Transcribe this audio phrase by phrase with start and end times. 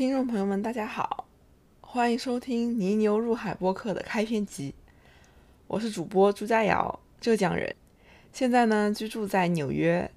[0.00, 1.26] 听众朋友们，大家好，
[1.82, 4.74] 欢迎收听《泥牛入海》播客的开篇集。
[5.66, 7.76] 我是主播朱佳瑶，浙江人，
[8.32, 10.10] 现在呢居住在纽约。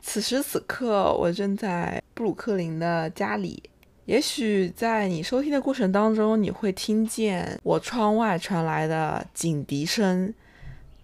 [0.00, 3.62] 此时此刻，我正在布鲁克林的家里。
[4.06, 10.32] 也许在你收听的过程当中，你会听见我窗外传来的警笛声、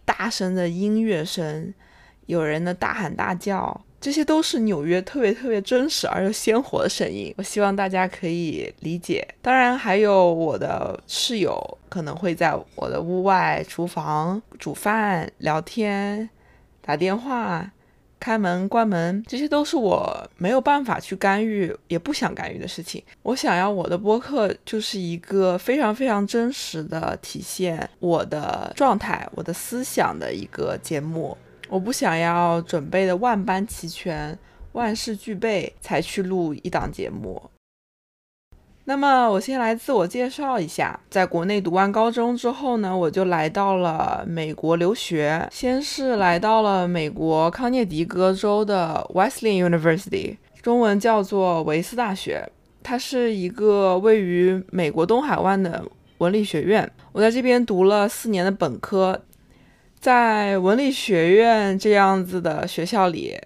[0.07, 1.75] 大声的音乐声、
[2.25, 3.85] 有人的大喊大叫。
[4.03, 9.25] 这些都是纽约特别特别真实而又鲜活的声音，我希望大家可以理解。
[9.41, 16.29] 当然，还有我的室友可能会在我的屋外厨房煮饭、聊天、
[16.81, 17.71] 打电话、
[18.19, 23.01] 开门、关门，这些都是我没有办法去干预，也不想干预的事情。
[23.23, 31.39] 我想要我的播客就是一个非常非常真实的体现我的状态、我的思想的一个节目。
[31.73, 34.39] 我不想要准备的万般齐全、
[34.73, 37.43] 万事俱备才去录一档节目。
[38.85, 45.49] 那么，我先来自我介绍一下，在国内读完高中之后呢，我就来到了美国留学。
[45.51, 52.47] 先是来到了美国康涅狄格州的 Wesleyan University，中文叫做维斯大学，
[52.83, 55.83] 它是一个位于美国东海湾的
[56.19, 56.93] 文理学院。
[57.13, 59.19] 我在这边读了四年的本科。
[60.03, 63.41] 在文理学院这样子的学校里，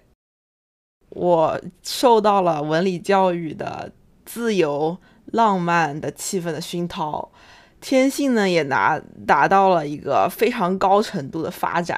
[1.09, 3.91] 我受到了文理教育的
[4.25, 7.31] 自由、浪漫的气氛的熏陶，
[7.79, 11.95] 天性呢也拿达到了一个非常高程度的发展，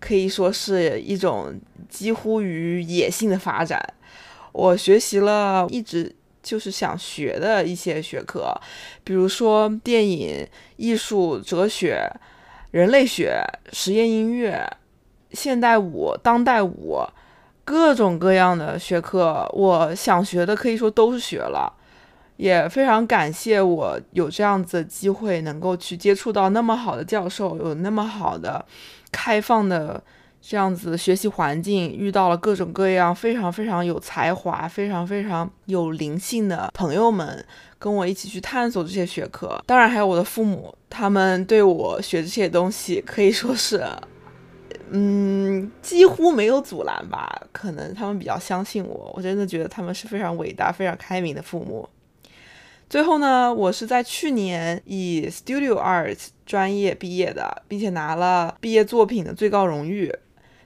[0.00, 1.54] 可以说是一种
[1.88, 3.80] 几乎于野性的发展。
[4.50, 8.52] 我学习了一直就是想学的一些学科，
[9.04, 10.44] 比如说电影、
[10.74, 12.12] 艺术、哲学。
[12.72, 13.40] 人类学、
[13.72, 14.68] 实验音乐、
[15.30, 16.98] 现代舞、当代舞，
[17.64, 21.72] 各种各样的学科，我想学的可以说都是学了，
[22.36, 28.64] 也非常感谢我有这样子的机会，能够去接触到那么好的教授，有那么好的
[29.12, 30.02] 开放的
[30.42, 37.42] 这样子学习环境，遇到了各种各样非常非常有才华、非常非常有灵性的朋友们。
[37.78, 43.84] 跟我一起去探索这些学科，当然还有我的父母，他们对我学这些东西可以说是，
[44.90, 47.42] 嗯，几乎没有阻拦吧。
[47.50, 51.88] 可能他们比较相信我，我真的觉得他们是非常伟大、非常开明的父母。
[52.88, 60.14] 最后呢，我是在去年以 Studio Art 专业毕业的，并且拿了毕业作品的最高荣誉。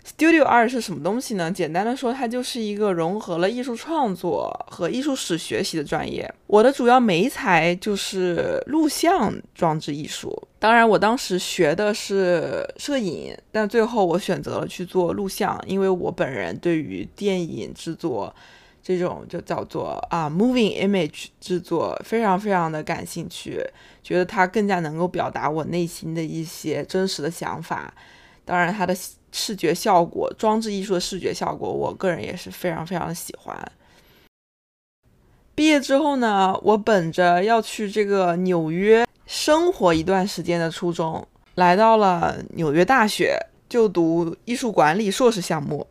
[0.07, 1.51] Studio 二是什么东西呢？
[1.51, 6.33] 简单的说，它就是一个融合了艺术创作和艺术史学习的专业。
[6.47, 10.41] 我的主要媒材就是录像装置艺术。
[10.61, 18.33] 当然，我当时学的是摄影，但最后我选择了去做录像，因为我本人对于电影制作
[18.81, 23.61] 这种就叫做啊 moving image 制作非常非常的感兴趣，
[24.05, 27.93] 觉得它更加能够表达我内心的一些真实的想法。
[28.47, 28.97] 当然，它的。
[29.33, 33.55] 视觉效果，装置艺术的视觉效果，我个人也是非常非常的喜欢。
[35.55, 45.87] 毕业之后呢，我本着要去这个纽约生活一段时间的初衷，来到了纽约大学就读艺术管理硕士项目。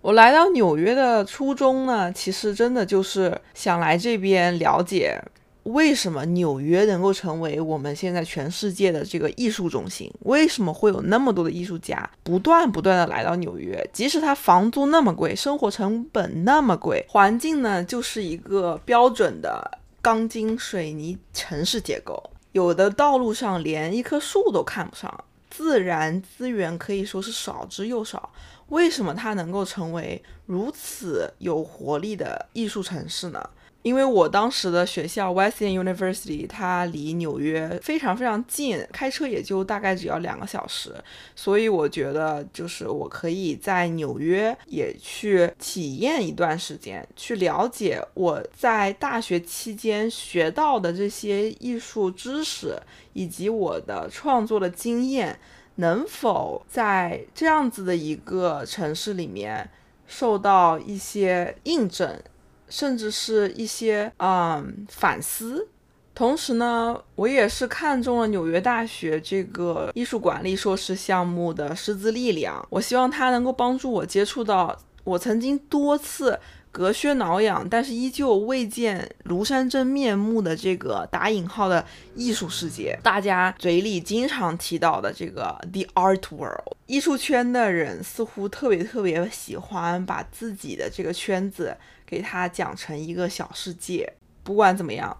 [0.00, 5.22] 我来到纽约的初衷呢，其实真的就是想来这边了解。
[5.68, 10.10] 为什么纽约能够成为我们现在全世界的这个艺术中心？
[10.20, 13.86] 为什么会有那么多的艺术家不断不断的来到纽约？
[13.92, 28.30] 即使它房租那么贵，生活成本那么贵，环境呢就是一个标准的钢筋水泥城市结构，有的道路上连一棵树都看不上，自然资源可以说是少之又少。
[28.68, 33.50] 为什么它能够成为如此有活力的艺术城市呢？
[33.88, 40.94] 因为我当时的学校 Wesleyan University，它离纽约非常非常近，开车也就大概只要两个小时，
[41.34, 52.78] 所以我觉得就是我可以在纽约也去体验一段时间，去了解我在大学期间学到的这些艺术知识
[53.14, 55.40] 以及我的创作的经验，
[55.76, 59.70] 能否在这样子的一个城市里面
[60.06, 62.20] 受到一些印证。
[62.68, 65.68] 甚至是一些嗯反思，
[66.14, 72.66] 同时呢，我也是看中了纽约大学这个艺术管理硕士项目的师资力量。
[72.70, 76.38] 我希望它能够帮助我接触到我曾经多次
[76.70, 81.84] 隔靴挠痒，但是依旧未见庐山真面目的这个打引号的
[82.14, 82.98] 艺术世界。
[83.02, 91.76] 大家嘴里经常提到的这个 the art world，艺术圈的人似乎特别特别喜欢把自己的这个圈子。
[92.08, 95.14] 给他讲成一个小世界，不管怎么样，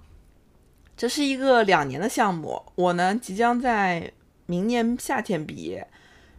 [0.96, 4.10] 这是一个两年的项目，我呢即将在
[4.46, 5.86] 明年夏天毕业。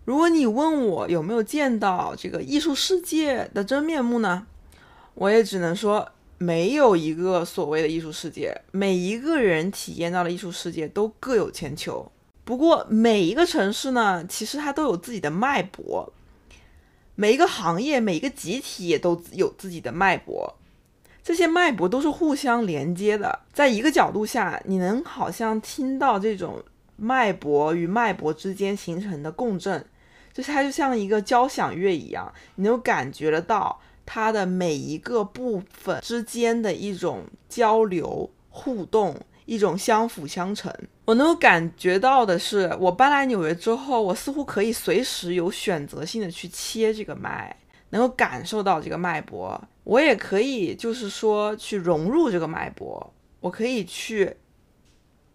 [0.06, 4.48] 如果你问我有没有见到这个艺术世界的真面目呢？
[5.14, 6.10] 我也只能说，
[6.40, 12.12] 没有一个所谓的艺术世界，每一个人体验到的艺术世界都各有千秋。
[12.44, 16.12] 不过每一个城市呢，其实它都有自己的脉搏，
[17.20, 20.56] 每一个行业、每一个集体也都有自己的脉搏。
[21.22, 26.64] 这些脉搏都是互相连接的，在一个角度下，你能好像听到这种
[26.96, 29.86] 脉搏与脉搏之间形成的共振，
[30.32, 39.14] 就是它就像一个交响乐一样，你能感觉得到它的每一个部分之间的一种交流互动，
[39.46, 40.74] 一种相辅相成。
[41.10, 47.56] 我能够感觉到的是，我搬来纽约之后，我似乎可以随时有选择性的去切这个脉。
[47.90, 54.36] 能够感受到这个脉搏，我也可以，就是说去融入这个脉搏，我可以去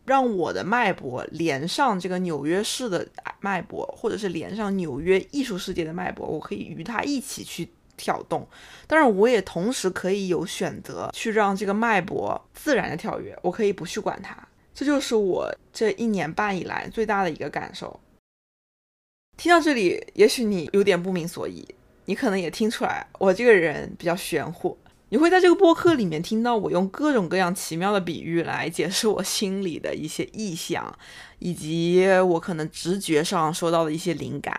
[0.04, 3.04] 让我的脉搏连上这个纽约市的
[3.40, 8.46] 脉搏，或者是连上纽约艺术世界的脉搏，我可以与它一起去跳动。
[8.86, 14.36] 当然，我也同时可以有选择去让这个脉搏自然的跳跃，我可以不去管它。
[14.74, 18.00] 这就是我这一年半以来最大的一个感受。
[19.36, 21.66] 听到这里，也许你有点不明所以。
[22.06, 24.76] 你可能也听出来，我这个人比较玄乎。
[25.08, 30.98] 你会在这个播客里面听到我用各种各样奇妙的比喻来解释我心里的一些意象，
[31.38, 34.54] 以及我可能直觉上收到的一些灵感。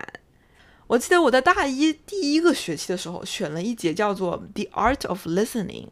[0.88, 5.88] 我记得我在大一第一个学期的时候，选了一节叫做 The Art of Listening，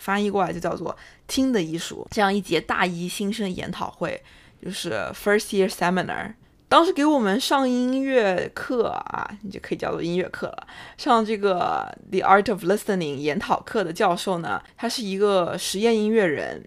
[0.00, 0.96] 翻译过来就叫做
[1.28, 4.20] 听的艺术，这样一节大一新生研讨会，
[4.60, 6.34] 就是 First Year Seminar。
[6.68, 10.66] 当时给我们上音乐课啊，你就可以叫做音乐课了。
[10.96, 16.64] 上这个 The Art of Listening 研讨课的教授呢，他是一个实验音乐人。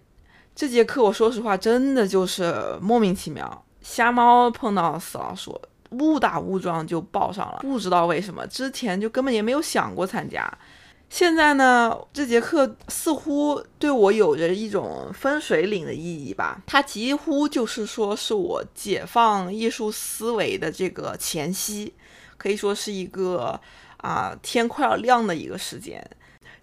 [0.54, 5.58] 这节课我说实话，真的就是莫名其妙，瞎猫碰到死老鼠，
[5.92, 7.60] 误打误撞就报上了。
[7.62, 10.46] 不知道为什么，之前就根本也没有想过参加。
[11.10, 16.60] 现在呢，这节课似乎对我有着一种分水岭的意义吧。
[16.66, 21.94] 它几乎就是说是我解放艺术思维的这个前夕，
[22.36, 23.60] 可以说是一个
[23.98, 26.04] 啊天快要亮的一个时间。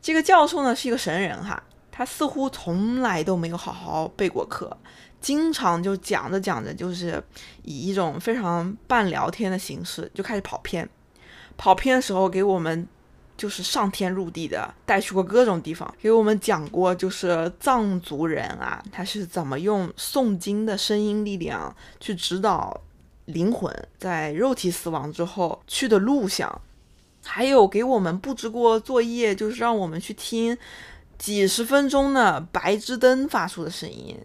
[0.02, 4.76] 这个教授呢是一个神人哈，他似乎从来都没有好好备过课，
[5.22, 7.24] 经常就讲着讲着就是
[7.64, 10.90] 以一种非常半聊天的形式就开始跑偏。
[11.56, 12.86] 跑偏的时候给我们。
[13.42, 22.80] 就是上天入地的带去过各种地方，给我们讲过，就是藏族人啊，他是怎么用诵经的声音力量去指导
[23.26, 26.62] 灵魂在肉体死亡之后去的路向，
[27.24, 30.56] 还有给我们布置过作业，就是让我们去听
[31.18, 34.16] 几十分钟的白炽灯发出的声音。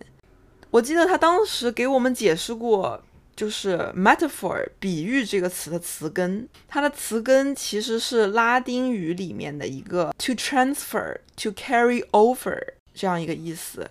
[0.70, 3.02] 我记得他当时给我们解释过。
[3.36, 12.58] 就是 metaphor 比喻这个词的词根，它的词根其实是拉丁语里面的一个 to transfer to carry over
[12.94, 13.88] 这样一个意思。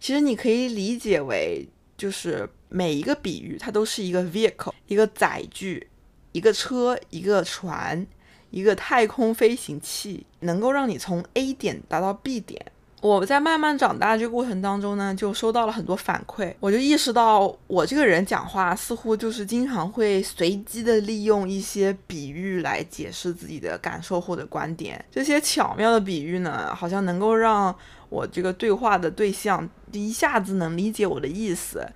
[0.00, 5.88] 其实你可以理解为，就是每一个比喻它都是一个 vehicle，一个载具，
[6.32, 8.04] 一个车，一个船，
[8.50, 12.72] 一个太空飞行器，能够让你从 A 点达到 B 点。
[13.00, 25.02] 我在慢慢长大这个过程当中呢，就收到了很多反馈，我就意识到我这个人讲话似乎就是经常会随机的利用一些比喻来解释自己的感受或者观点。
[25.12, 27.74] 这些巧妙的比喻呢，好像能够让
[28.08, 31.86] 我这个对话的对象一下子能理解我的意思，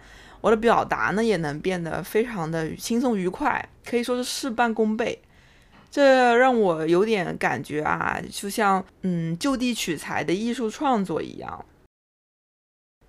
[0.40, 5.20] 我的表达呢也能变得非常的轻松愉快，可以说是事半功倍。
[5.92, 11.66] 这让我有点感觉啊，就像嗯就地取材的艺术创作一样。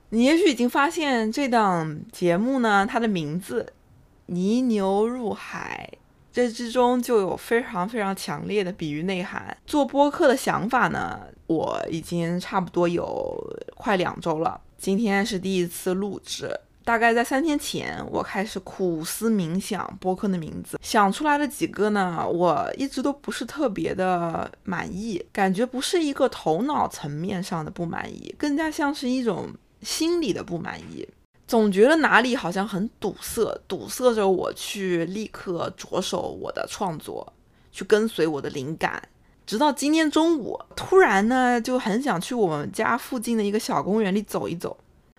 [0.09, 3.71] 你也许已经发现这档节目呢，它的名字
[4.27, 5.89] “泥牛入海”，
[6.29, 9.57] 这之中就有非常非常强烈的比喻内涵。
[9.65, 13.41] 做播客的想法呢，我已经差不多有
[13.75, 16.59] 快两周了，今天是第一次录制。
[16.83, 29.49] 大概在三天前，我开始苦思冥想播客的名字，想出来的几个呢，我一直都不是特别的满意，感觉不是一个头脑层面上的不满意，更加像是一种
[29.81, 31.07] 心理的不满意，
[31.47, 37.31] 总觉得哪里好像很堵塞，堵塞着我去立刻着手我的创作，
[37.71, 39.01] 去跟随我的灵感。
[39.45, 44.75] 直到今天中午，突然呢就很想去我们家附近的一个小公园里走一走。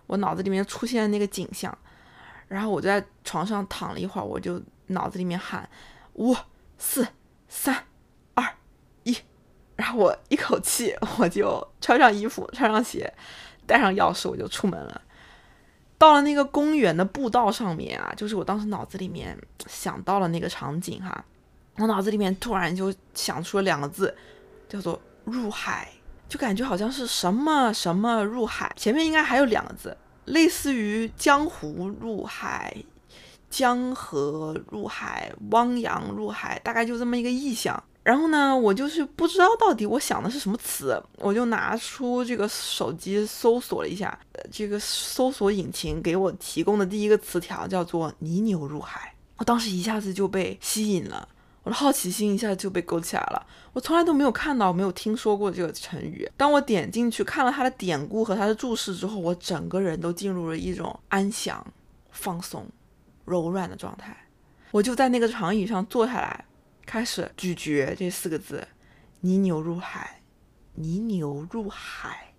[0.06, 1.76] 我脑子里面出现那个景象，
[2.48, 5.68] 然后我就在床上躺了一会儿，我就脑子里面喊
[6.14, 6.36] 五
[6.78, 7.06] 四
[7.48, 7.84] 三
[8.34, 8.46] 二
[9.04, 9.16] 一，
[9.76, 13.12] 然后我一口气我就穿上衣服，穿上鞋，
[13.66, 15.00] 带上钥匙我就出门了。
[15.96, 21.24] 到了那个公园的步道上面啊，就是我当时脑子里面想到了那个场景哈，
[21.76, 24.14] 我脑子里面突然就想出了两个字，
[24.68, 25.88] 叫做入海，
[26.34, 32.76] 就感觉好像是什么什么入海，前面应该还有两个字，类似于江湖入海、
[33.48, 37.80] 江河入海、汪洋入海，大概就这么一个意象。
[38.02, 44.18] 然后呢，我就是不知道到底我想的是什么词，我就拿出这个手机搜索了一下，
[44.50, 49.14] 这个搜索引擎给我提供的第一个词条叫做“泥牛入海”。
[49.38, 51.28] 我当时一下子就被吸引了，
[51.64, 53.46] 我的好奇心一下就被勾起来了。
[53.72, 56.30] 我从来都没有看到、没有听说过这个成语。
[56.36, 61.66] 当我点进去看了它的典故和它的注释之后，我整个人都进入了一种安详、
[62.10, 62.64] 放松、
[63.24, 64.16] 柔软的状态。
[64.70, 66.44] 我就在那个长椅上坐下来。
[66.86, 68.68] 开始咀嚼这四个字
[69.20, 70.20] ：“泥牛入海，
[70.74, 72.34] 泥牛入海，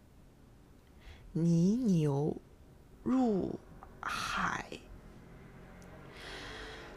[1.32, 2.38] 泥牛
[3.02, 3.60] 入
[4.00, 4.66] 海。”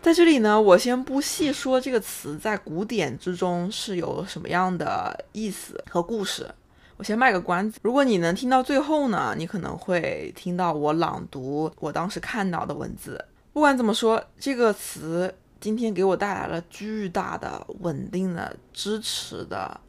[0.01, 6.49] 在这里呢，我先不细说这个词在古典之中是有什么样的意思和故事，
[6.97, 7.79] 我先卖个关子。
[7.83, 13.23] 如果你能听到最后呢，你可能会听到我朗读我当时看到的文字。
[13.53, 15.35] 不管怎么说，这个词。
[15.61, 19.81] 今天给我带来了巨大的、稳定的、支持的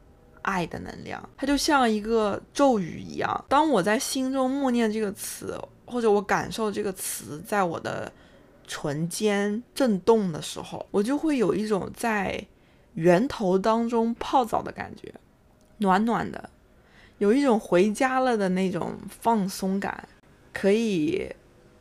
[0.42, 3.44] 爱的能量，它就像一个咒语一样。
[3.48, 8.12] 当我在心中默念这个词，或者我感受这个词在我的
[8.72, 12.46] 唇间震动的时候，我就会有一种在
[12.94, 15.12] 源头当中泡澡的感觉，
[15.78, 16.48] 暖暖的，
[17.18, 20.08] 有一种回家了的那种放松感，
[20.52, 21.34] 可以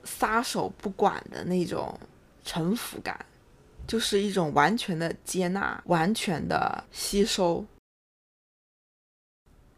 [0.03, 1.99] 撒手不管的那种
[2.43, 3.23] 臣服感。
[3.85, 7.65] 就是一种完全的接纳，完全的吸收。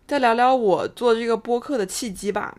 [0.06, 2.58] 再聊聊我做这个播客的契机吧，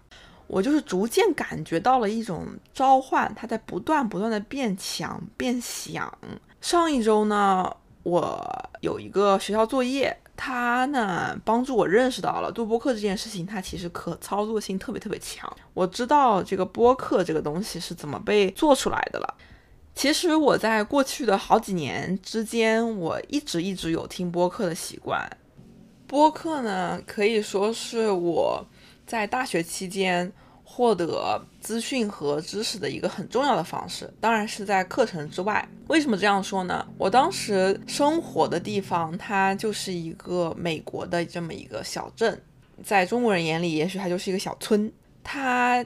[0.53, 6.13] 我就是逐渐感觉到了一种召唤，它在不断不断的变强变响。
[6.61, 15.51] 上一周呢，我有一个学校作业，它呢帮助我认识到了做播客这件事情，它其实可操作性特别特别强。
[15.73, 19.35] 我知道这个播客这个东西是怎么被做出来的了。
[19.95, 25.27] 其实我在过去的好几年之间，我一直一直有听播客的习惯。
[26.07, 28.67] 播客呢，可以说是我
[29.07, 30.33] 在大学期间
[30.65, 35.69] 获得资讯和知识的一个很重要的方式，当然是在课程之外。
[35.89, 36.87] 为什么这样说呢？
[36.97, 42.41] 我当时生活的地方，它就是一个美国的这么一个小镇，
[42.83, 44.91] 在中国人眼里，也许它就是一个小村。
[45.23, 45.85] 它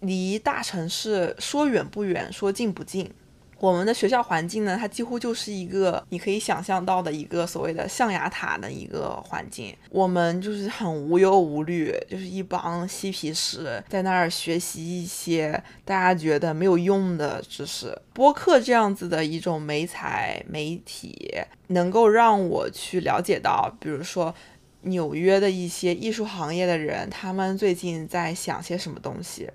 [0.00, 3.10] 离大城市说远不远，说近不近。
[3.58, 9.74] 我们的学校环境呢，它几乎就是一个你可以想象到的一个所谓的象牙塔的一个环境。
[9.90, 17.96] 我们就是很无忧无虑，就是一帮嬉皮士在那儿学习一些大家觉得没有用的知识。
[18.12, 21.32] 播客这样子的一种媒材媒体，
[21.68, 24.34] 能够让我去了解到，比如说
[24.82, 29.48] 纽约的一些艺术行业的人，他们最近在想些什么东西。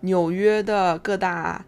[0.00, 1.64] 纽约的各大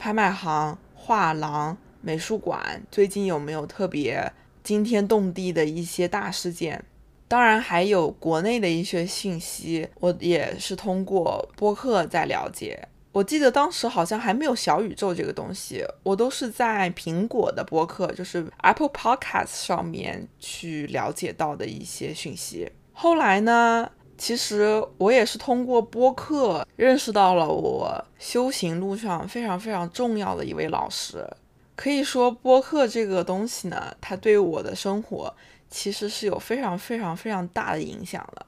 [0.00, 0.76] 拍卖行。
[1.02, 6.84] 画廊、美术馆最近有没有特别惊天动地的一些大事件？
[7.26, 12.86] 当然还有国内的一些信息，我也是通过播客在了解。
[13.12, 22.70] 我记得当时好像还没有小宇宙这个东西，我都是在苹果的播客，就是 Apple Podcast 上面去了解到的一些讯息。
[22.92, 23.90] 后来呢？
[24.20, 31.26] 其实我也是通过播客认识到了我修行路上非常非常重要的一位老师。
[31.74, 35.34] 可以说，播客这个东西呢，它对我的生活
[35.70, 38.44] 其实是有非常非常非常大的影响的。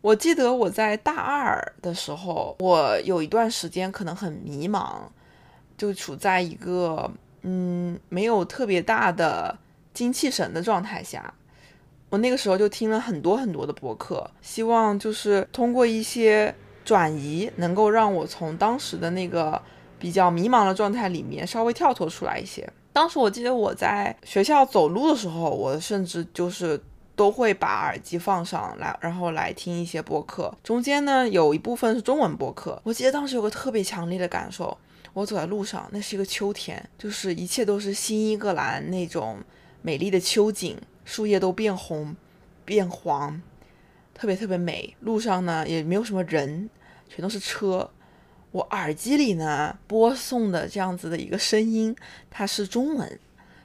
[0.00, 5.00] 我记得我在大二的时候，我有一段时间可能很迷茫，
[5.76, 7.10] 就处在一个
[7.42, 9.58] 嗯没有特别大的
[9.92, 11.34] 精气神的状态下。
[12.10, 19.60] 我那个时候就听了很多很多的博客，希望就是通过一些转移，能够让我从当时的那个
[19.98, 22.66] 比较迷茫的状态里面稍微跳脱出来一些。
[22.94, 26.80] 当时我记得我在学校走路的时候，我甚至就是
[27.14, 30.52] 都会把耳机放上来，然后来听一些播客。
[30.64, 32.80] 中间呢有一部分是中文播客。
[32.84, 34.76] 我记得当时有个特别强烈的感受，
[35.12, 39.36] 我走在路上，那是一个秋天，就是一切都是新英格兰那种
[39.82, 40.76] 美丽的秋景。
[41.08, 42.14] 树叶都变红、
[42.66, 43.40] 变黄，
[44.12, 44.94] 特别特别美。
[45.00, 46.68] 路上呢也没有什么人，
[47.08, 47.90] 全都是车。
[48.52, 51.96] 我耳机里呢播送的这样子的一个声音，
[52.28, 53.18] 它是中文，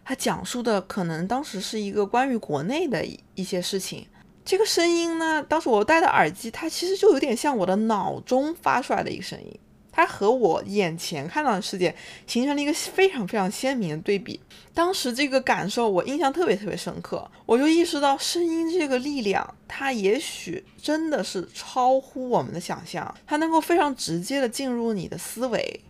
[0.06, 4.08] 它讲述的可能当时是一个关于国内的一些事情。
[4.46, 9.60] 这个声音呢，当时我戴的耳机，它其实就有点像我的脑中发出来的一个声音。
[9.94, 11.96] 它和我眼前看到的世界
[12.28, 14.40] 形成了一个非常非常鲜明的对比。
[14.74, 25.82] 当时这个感受我印象特别特别深刻，我就意识到声音这个力量，它也许真的是超乎我们的想象，它能够非常直接的进入你的思维，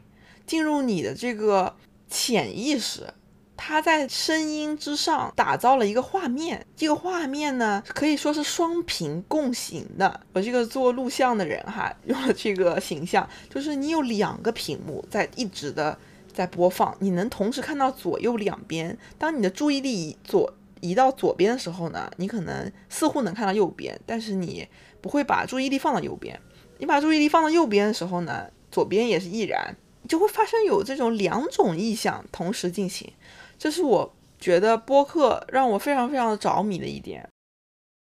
[0.45, 1.73] 进入你的这个
[2.09, 3.07] 潜意识。
[3.55, 10.19] 他在声音之上打造了一个画面，这个画面呢可以说是双屏共行的。
[10.33, 15.97] 我这个做录像的人哈，用了这个形象，就是你有两个屏幕在一直的
[16.33, 18.97] 在播放，你能同时看到左右两边。
[19.17, 24.67] 当你的注意力左移到左边的时候呢，你可能似乎能看到右边，但是你
[24.99, 26.37] 不会把注意力放到右边。
[26.79, 29.77] 你把注意力放到右边的时候呢，左边也是亦然，
[30.09, 33.09] 就会发生有这种两种意象同时进行。
[33.63, 37.25] 这是我觉得播客让我非常非常的着迷的一点，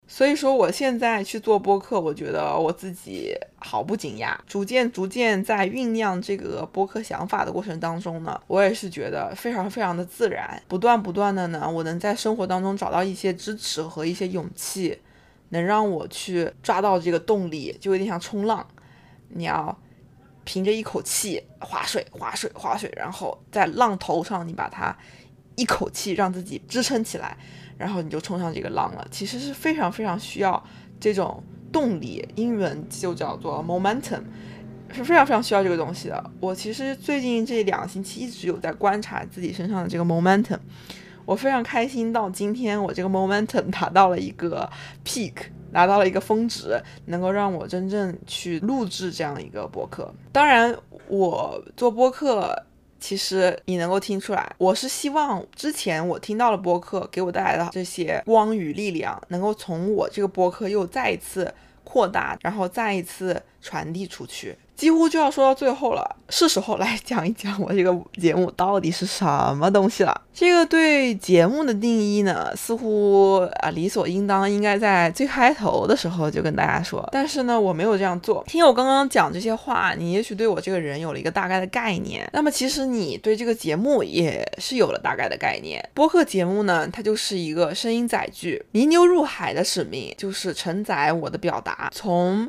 [0.05, 4.35] 所以说我现在去做播客，我觉得我自己毫不惊讶。
[4.45, 14.99] 逐渐逐渐在酝酿这个播客想法的过程当中呢，我也是觉得非常非常的自然，不断不断的呢，我能在生活当中找到一些支持和一些勇气，
[15.51, 18.67] 能让我去抓到这个动力，就有点像冲浪，
[19.29, 19.77] 你要
[20.43, 24.93] 凭着一口气划水划水划水，然后在浪头上你把它。
[25.57, 27.35] 一口气让自己支撑起来，
[27.77, 29.05] 然后你就冲上这个浪了。
[29.09, 30.63] 其实是非常非常需要
[30.99, 34.21] 这种动力，英文就叫做 momentum，
[34.93, 36.31] 是非常非常需要这个东西的。
[36.39, 40.59] 我其实最近这两个星期一直有在观察自己身上的这个 momentum，
[41.25, 44.69] 我非常开心到今天我这个 momentum 达到了一个
[45.03, 45.33] peak，
[45.73, 50.13] 达到了一个峰值，能够让我真正去录制这样一个播客。
[50.31, 52.66] 当然，我做播客。
[52.99, 64.55] 其实你能够听出来，我是希望之前我听到的播客给我带来的这些光与力量，能够从我这个播客又再一次扩大，然后再一次传递出去。
[64.77, 69.25] 几乎就要说到最后了，是时候来 讲一讲我这个节目到底是什
[69.57, 70.21] 么东西了。
[70.31, 78.43] 这个对节目的定义呢，似乎啊理所应当应该在最开头的时候就跟大家说，但是呢，我没有这样做。
[78.45, 82.29] 听我刚刚讲这些话，你也许对我这个人有了一个大概的概念。
[82.31, 85.83] 那么其实你对这个节目也是有了大概的概念。
[85.95, 88.63] 播客节目呢，它就是一个声音载具。
[88.73, 92.47] 泥牛入海的使命就是承载我的表达，从。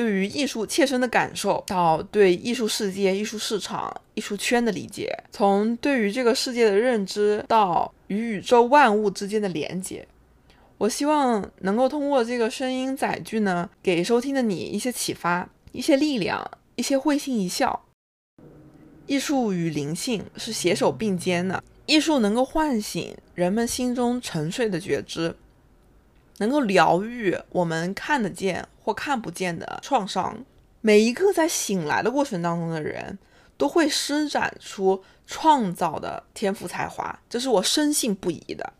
[0.00, 10.08] 对于艺术切身的感受，到对艺术世界、艺术市场、艺术圈的理解，从对于这个世界的认知到与宇宙万物之间的连接，
[10.78, 17.84] 我希望能够通过这个声音载具呢，给收听的你一些启发、一些力量、一些会心一笑。
[19.06, 25.36] 艺术与灵性是携手并肩的，艺术能够唤醒人们心中沉睡的觉知。
[26.40, 30.44] 能够疗愈我们看得见或看不见的创伤。
[30.80, 33.18] 每一个在醒来的过程当中的人，
[33.58, 38.72] 都会施展出创造的天赋才华，这是我深信不疑的。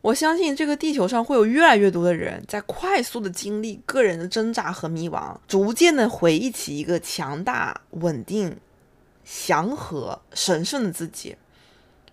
[0.00, 8.56] 我相信这个地球上会有越来越多的人在快速的经历个人的挣扎和迷茫，逐渐的回忆起一个强大、稳定、
[9.24, 11.36] 祥和、神圣的自己，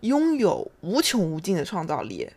[0.01, 2.29] 拥有无穷无尽的创造力。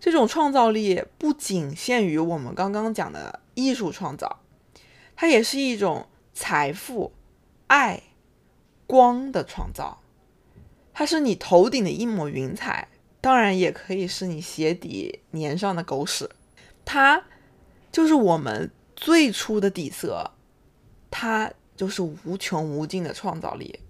[0.00, 4.40] 这种创造力不仅限于我们刚刚讲的艺术创造，
[5.14, 7.12] 它也是一种财富、
[7.66, 8.02] 爱、
[8.86, 10.00] 光的创造。
[10.94, 12.88] 它是你头顶的一抹云彩，
[13.20, 16.30] 当然也可以是你鞋底粘上的狗屎。
[16.84, 17.22] 它
[17.92, 20.30] 就是我们最初的底色，
[21.10, 23.80] 它就是无穷无尽的创造力。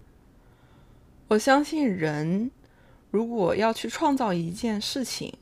[1.29, 2.51] 我相信人
[3.12, 5.33] 如果要去创造一件事情，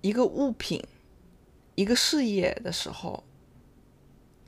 [0.00, 0.82] 一个物品，
[1.74, 3.24] 一个事业的时候，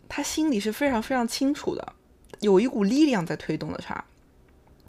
[0.09, 1.93] 他心里是非常非常清楚的，
[2.41, 4.05] 有一股力量在推动着他，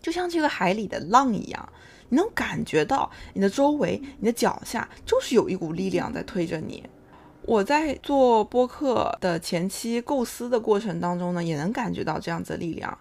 [0.02, 1.70] 就像这个海里的浪一样，
[2.10, 6.84] 你能感觉到你的周围、你的脚下就是有一股力量在推着你。
[7.44, 12.96] 我在做播客的前期构思的过程当中呢，也能感觉到这样子的力量。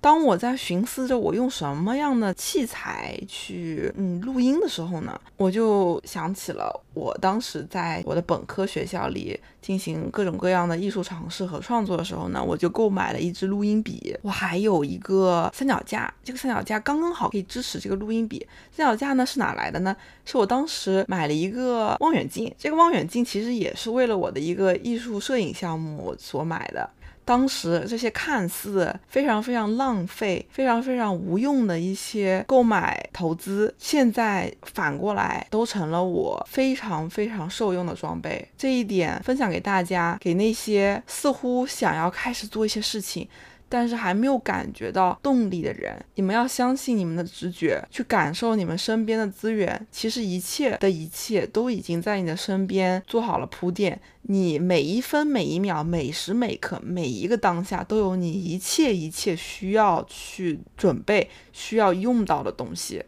[0.00, 18.46] 当我在寻思着我用什么样的器材去嗯录音的时候呢，我就想起了我当时在我的本科学校里进行各种各样的艺术尝试和创作的时候呢，我就购买了一支录音笔，我还有一个三脚架，这个三脚架刚刚好可以支持这个录音笔。
[18.70, 19.96] 三脚架呢是哪来的呢？
[20.24, 26.88] 是我当时买了一个望远镜，这个望远镜其实也是为了我的一个艺术摄影项目所买的。
[27.28, 37.06] 当时这些看似非常非常浪费、非常非常无用的一些购买投资，现在反过来都成了我非常。
[37.18, 38.48] 非常受用的装备。
[38.56, 43.28] 这一点分享给大家，给那些似乎想要开始做一些事情。
[43.68, 49.86] 但是还没有感觉到动力的人，你们要相信你们的直觉，去感受你们身边的资源。
[49.90, 63.04] 其实一切的一切都已经在你的身边做好了铺垫，你每一分每一秒、每时每刻、每一个当下都有你一切一切需要去准备、需要用到的东西。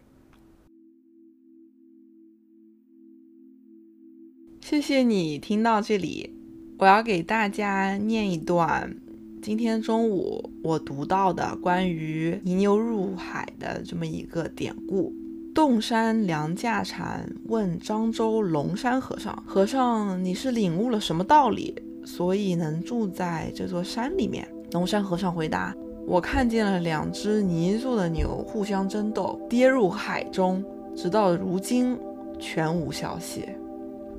[4.60, 6.32] 谢谢你听到这里，
[6.78, 8.94] 我要给大家念一段。
[9.42, 15.14] 今天中午我读到的关于泥牛入海的这么一个典故：
[15.54, 21.74] 洞山良价禅问漳州龙山和尚：“和尚，你是领悟了什么道理，
[22.04, 25.74] 所以能住在这座山里面？”龙山和尚回答
[26.06, 30.62] ：“我看见了两只泥做的牛互相争斗，跌入海中，
[30.94, 31.98] 直到如今
[32.38, 33.48] 全无消息。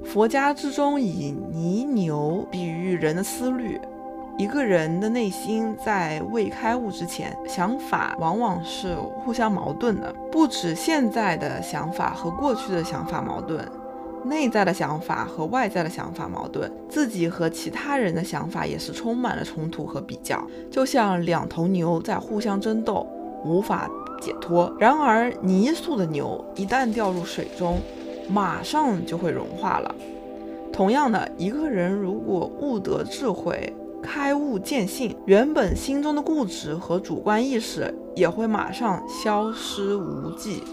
[0.04, 3.80] 佛家之中以泥牛比喻人的思虑。”
[4.42, 10.12] 一个人的内心在未开悟之前，想法往往是互相矛盾的。
[10.32, 13.64] 不止现在的想法和过去的想法矛盾，
[14.26, 23.06] 内在的想法和外在的想法矛盾，自己和其他人的想法也是充满了冲突和比较，就像两头牛在互相争斗，
[23.46, 23.88] 无法
[24.20, 24.76] 解脱。
[24.80, 27.78] 然而，泥塑的牛一旦掉入水中，
[28.28, 29.94] 马上就会融化了。
[30.74, 33.72] 同样的，一个人如果悟得智慧，
[34.02, 40.64] 开悟见性，原本心中的固执和主观意识也会马上消失无迹。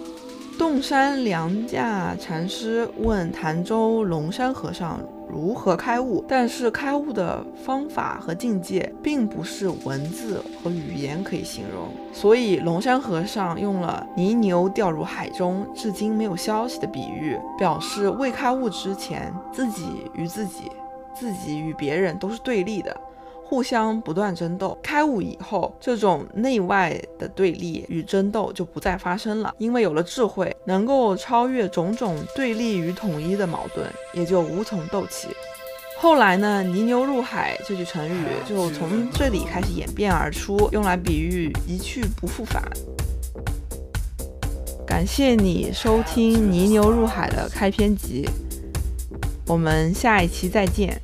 [0.59, 20.64] 洞山良价禅师问潭州龙山和尚如何开悟，但是开悟的方法和境界并不是文字和语言可以形容，所以龙山和尚用了泥牛掉入海中，至今没有消息的比喻，表示未开悟之前，自己与自己，
[21.14, 23.01] 自己与别人都是对立的。
[23.49, 35.29] 互相不断争斗，开悟以后，这种内外的对立与争斗就不再发生了，因为有了智慧，能够超越种种对立与统一的矛盾，也就无从斗起。
[35.97, 42.63] 后来呢，“泥牛入海”这句成语就从这里开始演变而出，用来比喻一去不复返。
[44.87, 48.29] 感谢你收听《泥牛入海》的开篇集，
[49.47, 51.01] 我们下一期再见。